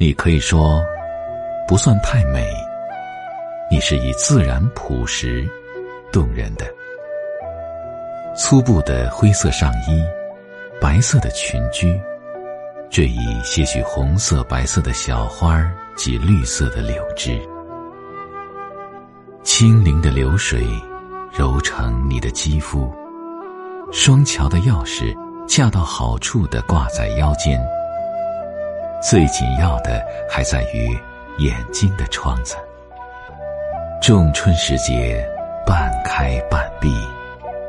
[0.00, 0.80] 你可以说
[1.66, 2.48] 不算太美，
[3.68, 5.44] 你是以自然朴实、
[6.12, 6.64] 动人的。
[8.36, 10.00] 粗布的灰色上衣，
[10.80, 12.00] 白色的裙裾，
[12.88, 17.36] 缀以些许红色、白色的小花及绿色的柳枝，
[19.42, 20.64] 清灵的流水
[21.32, 22.88] 揉成你的肌肤，
[23.90, 25.12] 双桥的钥匙
[25.48, 27.60] 恰到好处的挂在腰间。
[29.00, 30.98] 最紧要的还在于
[31.38, 32.56] 眼睛的窗子，
[34.02, 35.24] 仲春时节，
[35.64, 36.92] 半开半闭，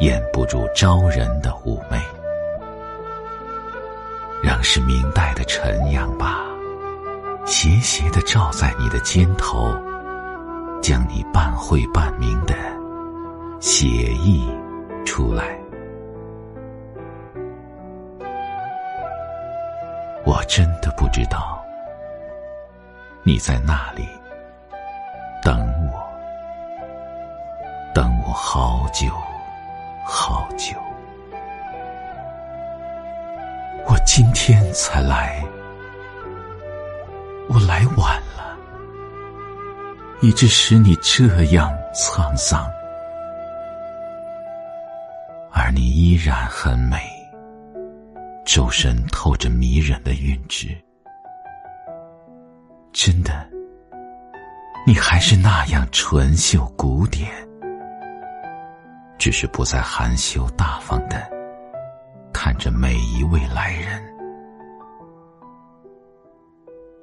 [0.00, 1.98] 掩不住招人的妩媚。
[4.42, 6.44] 仍是明代的晨阳吧，
[7.46, 9.74] 斜斜的照在你的肩头，
[10.82, 12.54] 将你半晦半明的
[13.60, 14.46] 写意
[15.06, 15.58] 出来。
[20.46, 21.62] 真的不知道，
[23.22, 24.08] 你在那里
[25.42, 26.02] 等我，
[27.94, 29.10] 等我好久
[30.04, 30.76] 好久。
[33.86, 35.42] 我今天才来，
[37.48, 38.56] 我来晚了，
[40.22, 42.70] 以致使你这样沧桑，
[45.52, 47.13] 而你依然很美。
[48.44, 50.68] 周身透着迷人的韵致，
[52.92, 53.48] 真的，
[54.86, 57.30] 你还是那样纯秀古典，
[59.18, 61.26] 只是不再含羞大方的
[62.32, 64.00] 看着每一位来人。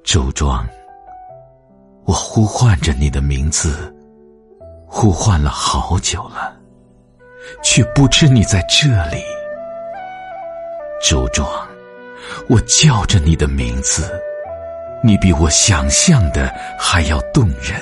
[0.04, 0.64] 周庄，
[2.04, 3.92] 我呼唤着你的名字，
[4.86, 6.56] 呼唤了好久了，
[7.64, 9.20] 却不知你在这里。
[11.02, 11.46] 周庄，
[12.48, 14.08] 我叫着你的名字，
[15.02, 17.74] 你比我想象的还要动人。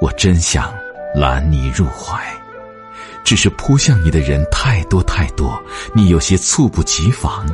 [0.00, 0.72] 我真想
[1.12, 2.22] 揽你入怀，
[3.24, 5.60] 只是扑向你的人太多太多，
[5.92, 7.44] 你有些猝不及防。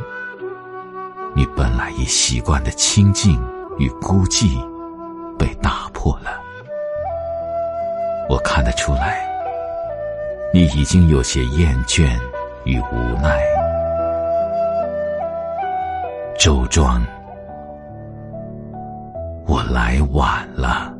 [1.33, 3.41] 你本来已习惯的清静
[3.79, 4.63] 与孤寂，
[5.39, 6.39] 被打破了。
[8.29, 9.27] 我看得出来，
[10.53, 12.07] 你已经有些厌倦
[12.63, 13.41] 与无奈。
[16.43, 16.99] 周庄，
[19.45, 20.91] 我来晚了。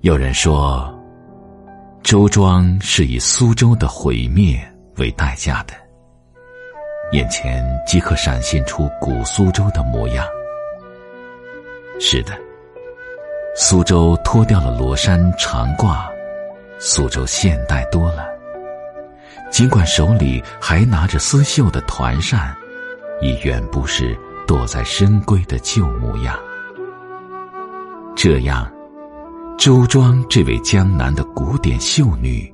[0.00, 0.92] 有人说，
[2.02, 4.60] 周庄是以苏州的毁灭
[4.96, 5.74] 为代价的，
[7.12, 10.26] 眼前即可闪现出古苏州的模样。
[12.02, 12.32] 是的，
[13.54, 16.10] 苏州脱掉了罗衫长褂，
[16.78, 18.26] 苏州现代多了。
[19.50, 22.56] 尽管手里还拿着丝绣的团扇，
[23.20, 26.34] 已远不是躲在深闺的旧模样。
[28.16, 28.68] 这样，
[29.58, 32.50] 周庄这位江南的古典秀女，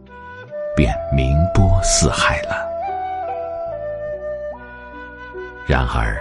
[0.74, 2.66] 便名播四海了。
[5.66, 6.20] 然而。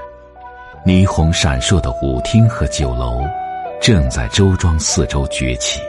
[0.86, 3.20] 霓虹闪烁的舞厅和酒楼，
[3.82, 5.82] 正在周庄四周崛起。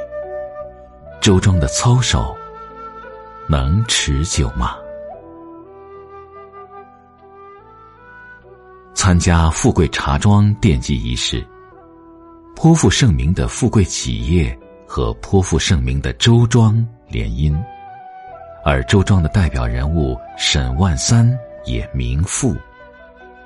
[1.20, 2.34] 周庄的操守
[3.46, 4.74] 能持久吗？
[8.94, 11.46] 参加富贵茶庄奠基仪式，
[12.54, 16.74] 颇负盛名的富贵企业和颇负盛名的周庄
[17.06, 17.54] 联姻，
[18.64, 21.30] 而周庄的代表人物沈万三
[21.66, 22.56] 也名副，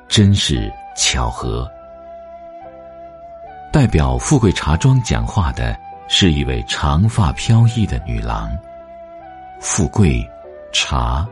[0.06, 0.72] 真是。
[1.00, 1.66] 巧合。
[3.72, 5.74] 代表富贵茶庄讲话的
[6.08, 8.50] 是一位长发飘逸的女郎。
[9.60, 10.28] 富贵，
[10.72, 11.26] 茶，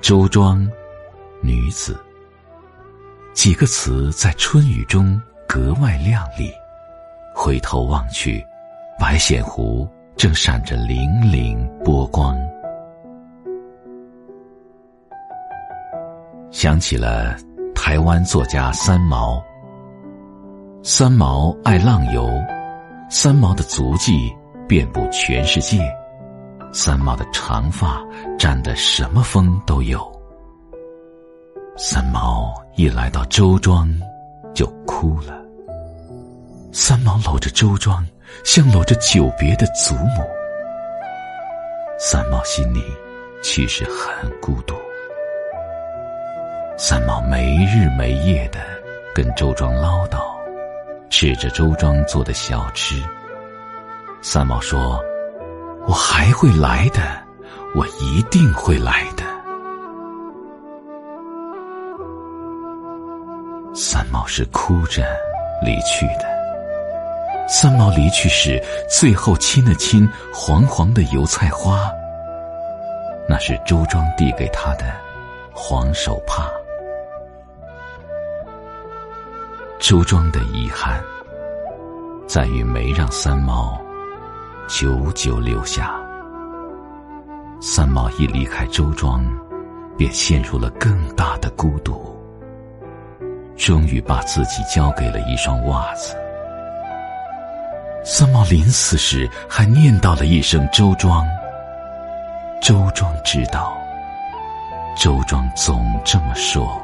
[0.00, 0.68] 周庄，
[1.40, 1.96] 女子。
[3.32, 6.52] 几个词在春雨中格外亮丽。
[7.34, 8.44] 回头望去，
[8.98, 12.36] 白显湖正闪着粼粼波光。
[16.50, 17.36] 想起了。
[17.84, 19.42] 台湾作家三毛。
[20.84, 22.30] 三毛爱浪游，
[23.10, 24.32] 三毛的足迹
[24.68, 25.82] 遍布全世界，
[26.72, 28.00] 三毛的长发
[28.38, 30.00] 沾的什么风都有。
[31.76, 33.92] 三毛一来到周庄，
[34.54, 35.42] 就哭了。
[36.70, 38.06] 三毛搂着周庄，
[38.44, 40.22] 像搂着久别的祖母。
[41.98, 42.80] 三毛心里
[43.42, 44.72] 其实很孤独。
[46.84, 48.58] 三毛没日没夜的
[49.14, 50.18] 跟周庄唠叨，
[51.10, 53.00] 吃着周庄做的小吃。
[54.20, 55.00] 三毛说
[55.86, 57.00] ：“我还会来的，
[57.76, 59.22] 我一定会来的。”
[63.72, 65.06] 三毛是哭着
[65.64, 66.26] 离去的。
[67.48, 71.88] 三毛离去时，最后亲了亲黄黄的油菜花，
[73.28, 74.92] 那是周庄递给他的
[75.54, 76.50] 黄手帕。
[79.82, 81.02] 周庄的遗憾，
[82.28, 83.76] 在于没让三毛
[84.68, 86.00] 久久留下。
[87.60, 89.24] 三毛一离开周庄，
[89.98, 92.16] 便陷入了更大的孤独，
[93.56, 96.16] 终于把自己交给了一双袜子。
[98.04, 101.26] 三毛临死时还念叨了一声“周庄”，
[102.62, 103.76] 周庄知道，
[104.96, 106.80] 周庄总这么说。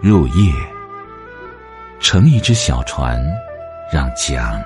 [0.00, 0.52] 入夜，
[1.98, 3.20] 乘一只小船，
[3.92, 4.64] 让桨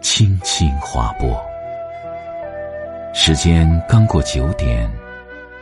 [0.00, 1.36] 轻轻划拨。
[3.12, 4.88] 时间刚过九点，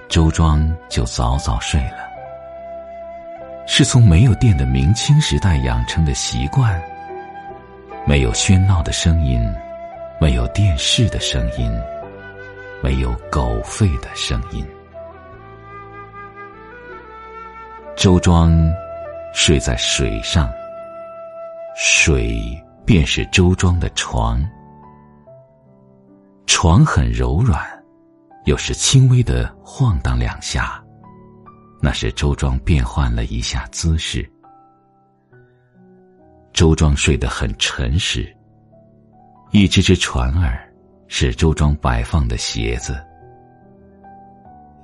[0.06, 2.06] 周庄就早早睡了。
[3.66, 6.78] 是从没有电的明清时代养成的习惯。
[8.04, 9.42] 没有喧闹的声音，
[10.20, 11.72] 没有电视的声音，
[12.82, 14.64] 没有狗吠的声音。
[17.96, 18.52] 周庄
[19.38, 20.50] 睡在水上，
[21.76, 22.40] 水
[22.86, 24.42] 便是周庄的床。
[26.46, 27.62] 床很柔软，
[28.46, 30.82] 有时轻微的晃荡两下。
[31.82, 34.26] 那是周庄变换了一下姿势。
[36.54, 38.34] 周庄睡得很沉实。
[39.50, 40.66] 一只只船儿，
[41.08, 42.98] 是周庄摆放的鞋子。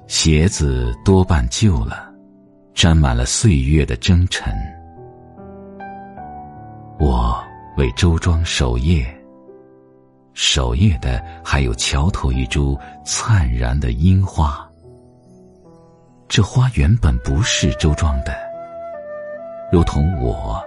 [0.07, 2.12] 鞋子多半旧了，
[2.75, 4.53] 沾满了岁月的征尘。
[6.99, 7.43] 我
[7.77, 9.07] 为周庄守夜。
[10.35, 14.67] 守夜的还有桥头一株灿然的樱花。
[16.27, 18.35] 这花原本不是周庄的，
[19.71, 20.59] 如同我，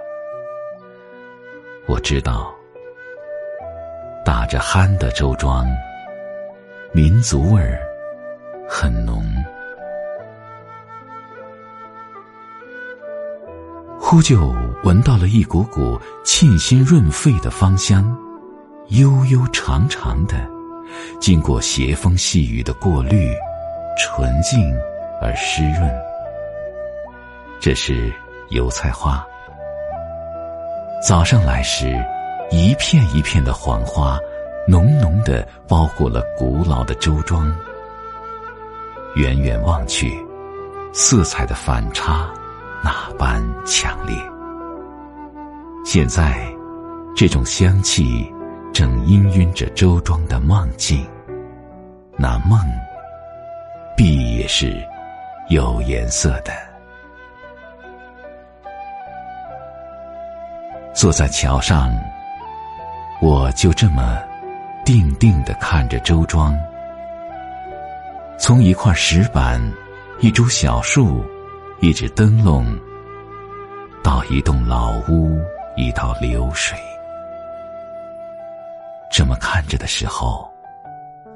[1.87, 2.53] 我知道，
[4.23, 5.67] 打着鼾的周庄，
[6.93, 7.79] 民族味儿
[8.69, 9.25] 很浓。
[13.99, 14.53] 忽就
[14.83, 18.05] 闻到了一股股沁心润肺的芳香，
[18.89, 20.35] 悠悠长长的，
[21.19, 23.33] 经过斜风细雨的过滤，
[23.97, 24.59] 纯净。
[25.21, 25.89] 而湿润，
[27.61, 28.13] 这是
[28.49, 29.25] 油菜花。
[31.01, 31.97] 早上来时，
[32.51, 34.19] 一片一片的黄花，
[34.67, 37.51] 浓浓的包裹了古老的周庄。
[39.15, 40.13] 远远望去，
[40.91, 42.29] 色彩的反差
[42.85, 44.15] 那般强烈。
[45.83, 46.47] 现在，
[47.15, 48.31] 这种香气
[48.71, 51.03] 正氤氲着周庄的梦境。
[52.15, 52.59] 那梦，
[53.97, 54.79] 必也是。
[55.49, 56.51] 有颜色的，
[60.91, 61.95] 坐在桥上，
[63.21, 64.19] 我就这么
[64.83, 66.55] 定定的看着周庄。
[68.39, 69.61] 从一块石板、
[70.19, 71.23] 一株小树、
[71.81, 72.65] 一只灯笼，
[74.03, 75.37] 到一栋老屋、
[75.75, 76.77] 一道流水，
[79.11, 80.49] 这么看着的时候，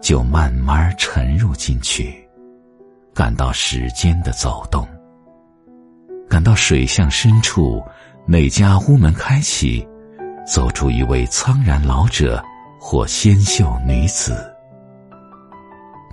[0.01, 2.25] 就慢慢沉入进去。
[3.13, 4.87] 感到时间的走动，
[6.29, 7.83] 感到水巷深处
[8.25, 9.85] 哪家屋门开启，
[10.47, 12.41] 走出一位苍然老者
[12.79, 14.55] 或纤秀女子。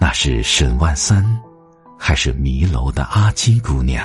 [0.00, 1.24] 那是沈万三，
[1.96, 4.04] 还是迷楼的阿金姑娘？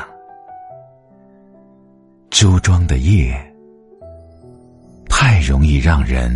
[2.31, 3.35] 周庄的夜，
[5.09, 6.31] 太容易让人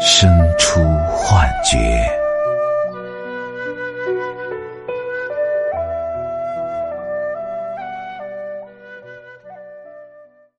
[0.00, 2.17] 生出幻觉。